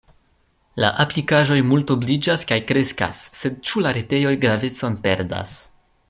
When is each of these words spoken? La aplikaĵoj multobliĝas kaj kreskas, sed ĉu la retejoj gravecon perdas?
La 0.83 0.87
aplikaĵoj 1.03 1.57
multobliĝas 1.73 2.45
kaj 2.51 2.57
kreskas, 2.71 3.19
sed 3.41 3.59
ĉu 3.69 3.83
la 3.87 3.91
retejoj 4.01 4.33
gravecon 4.47 4.97
perdas? 5.09 5.55